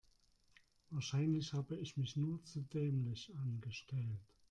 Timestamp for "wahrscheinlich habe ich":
0.89-1.95